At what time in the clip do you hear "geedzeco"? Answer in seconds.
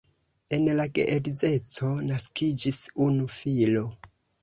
0.99-1.91